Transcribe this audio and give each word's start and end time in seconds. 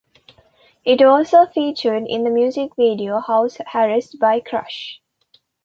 It 0.83 1.03
also 1.03 1.45
featured 1.45 2.07
in 2.07 2.23
the 2.23 2.31
music 2.31 2.71
video 2.75 3.19
"House 3.19 3.57
Arrest" 3.75 4.17
by 4.19 4.39
Krush. 4.39 4.97